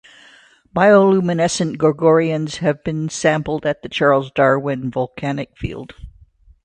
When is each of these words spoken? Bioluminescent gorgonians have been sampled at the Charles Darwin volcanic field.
Bioluminescent 0.75 1.77
gorgonians 1.77 2.55
have 2.57 2.83
been 2.83 3.07
sampled 3.07 3.67
at 3.67 3.83
the 3.83 3.87
Charles 3.87 4.31
Darwin 4.31 4.89
volcanic 4.89 5.55
field. 5.55 5.93